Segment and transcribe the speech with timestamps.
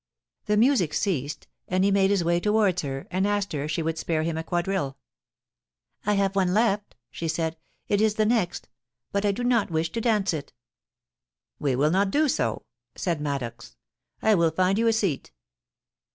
[0.47, 3.83] The music ceased, and he made his way towards her, and asked her if she
[3.83, 4.97] could spare him a quadrille.
[5.51, 8.67] * I have one left,' she said;* it is the next,
[9.11, 10.53] but I do not wish to dance it'
[11.07, 13.75] * We will not do so,' said Maddox.
[13.99, 15.31] * I will find you a seat.'